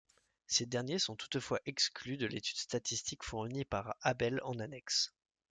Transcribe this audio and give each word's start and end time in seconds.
Ces 0.47 0.65
derniers 0.65 0.97
sont 0.97 1.15
toutefois 1.15 1.59
exclus 1.67 2.17
de 2.17 2.25
l'étude 2.25 2.57
statistique 2.57 3.21
fournie 3.23 3.65
par 3.65 3.95
Abell 4.01 4.41
en 4.43 4.57
annexe. 4.57 5.13